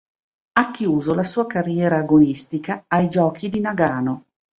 Ha 0.53 0.71
chiuso 0.71 1.13
la 1.13 1.21
sua 1.21 1.45
carriera 1.45 1.97
agonistica 1.97 2.85
ai 2.87 3.07
Giochi 3.07 3.49
di 3.49 3.59
Nagano. 3.59 4.25